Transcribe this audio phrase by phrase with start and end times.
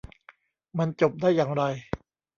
[0.77, 1.63] มันจบได้อย่างไร